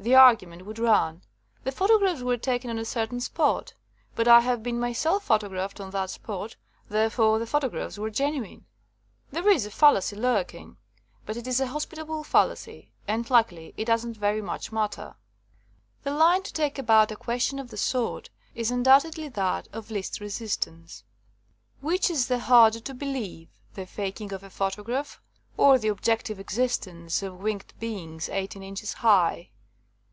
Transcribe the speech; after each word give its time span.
The 0.00 0.14
argument 0.14 0.64
would 0.64 0.78
run: 0.78 1.22
The 1.64 1.72
photographs 1.72 2.22
were 2.22 2.36
taken 2.36 2.70
on 2.70 2.78
a 2.78 2.84
certain 2.84 3.18
spot; 3.18 3.74
but 4.14 4.28
I 4.28 4.38
have 4.42 4.62
been 4.62 4.78
myself 4.78 5.24
photographed 5.24 5.80
on 5.80 5.90
that 5.90 6.08
spot; 6.10 6.54
therefore 6.88 7.40
the 7.40 7.48
photographs 7.48 7.98
were 7.98 8.08
genuine. 8.08 8.60
85 8.60 8.60
THE 8.60 8.60
COMING 8.60 8.86
OF 8.86 9.02
THE 9.02 9.40
FAIRIES 9.40 9.42
There 9.42 9.56
is 9.56 9.66
a 9.66 9.76
fallacy 9.76 10.16
lurking, 10.16 10.76
but 11.26 11.36
it 11.36 11.48
is 11.48 11.58
a 11.58 11.66
hos 11.66 11.84
pitable 11.84 12.24
fallacy; 12.24 12.92
and 13.08 13.28
luckily 13.28 13.74
it 13.76 13.86
doesn't 13.86 14.16
very 14.16 14.40
much 14.40 14.70
matter. 14.70 15.16
*'The 16.04 16.12
line 16.14 16.44
to 16.44 16.52
take 16.52 16.78
about 16.78 17.10
a 17.10 17.16
question 17.16 17.58
of 17.58 17.70
the 17.70 17.76
sort 17.76 18.30
is 18.54 18.70
undoubtedly 18.70 19.28
that 19.30 19.66
of 19.72 19.90
least 19.90 20.20
resistance. 20.20 21.02
Which 21.80 22.08
is 22.08 22.28
the 22.28 22.38
harder 22.38 22.78
of 22.88 22.98
belief, 23.00 23.48
the 23.74 23.84
faking 23.84 24.32
of 24.32 24.44
a 24.44 24.50
photograph 24.50 25.20
or 25.56 25.76
the 25.76 25.88
objective 25.88 26.38
existence 26.38 27.20
of 27.20 27.40
winged 27.42 27.74
beings 27.80 28.28
eighteen 28.28 28.62
inches 28.62 28.92
high? 29.02 29.50